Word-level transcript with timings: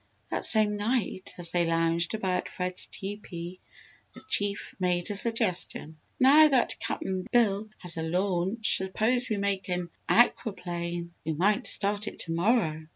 That 0.31 0.43
same 0.43 0.77
night, 0.77 1.31
as 1.37 1.51
they 1.51 1.63
lounged 1.63 2.15
about 2.15 2.49
Fred's 2.49 2.87
teepee, 2.87 3.59
the 4.15 4.23
Chief 4.27 4.73
made 4.79 5.11
a 5.11 5.15
suggestion. 5.15 5.99
"Now 6.19 6.47
that 6.47 6.79
Cap'n 6.79 7.27
Bill 7.31 7.69
has 7.77 7.97
a 7.97 8.01
launch 8.01 8.77
suppose 8.77 9.29
we 9.29 9.37
make 9.37 9.69
an 9.69 9.91
aqua 10.09 10.53
plane? 10.53 11.13
We 11.23 11.33
might 11.33 11.67
start 11.67 12.07
it 12.07 12.17
to 12.21 12.31
morrow." 12.31 12.87